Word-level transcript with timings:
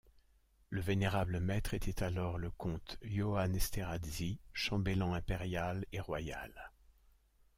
Le 0.71 0.81
vénérable 0.81 1.39
maître 1.39 1.75
était 1.75 2.01
alors 2.01 2.39
le 2.39 2.49
comte 2.49 2.97
Johann 3.03 3.55
Esterházy, 3.55 4.39
chambellan 4.51 5.13
impérial 5.13 5.85
et 5.93 5.99
royal. 5.99 6.71